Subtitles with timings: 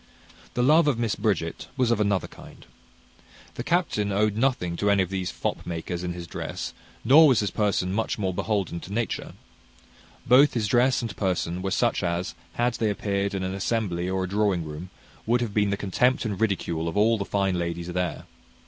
[0.55, 2.65] The love of Miss Bridget was of another kind.
[3.53, 6.73] The captain owed nothing to any of these fop makers in his dress,
[7.05, 9.33] nor was his person much more beholden to nature.
[10.25, 14.23] Both his dress and person were such as, had they appeared in an assembly or
[14.23, 14.89] a drawing room,
[15.27, 18.23] would have been the contempt and ridicule of all the fine ladies there.